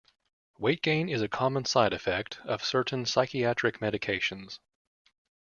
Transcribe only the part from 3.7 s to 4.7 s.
medications.